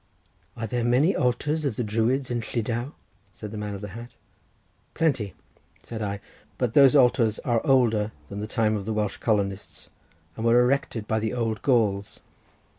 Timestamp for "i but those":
6.01-6.95